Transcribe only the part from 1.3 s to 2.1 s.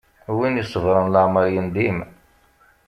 yendim.